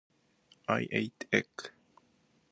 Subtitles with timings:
[0.67, 1.69] I ate egg.